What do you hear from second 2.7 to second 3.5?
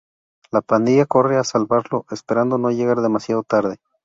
llegar demasiado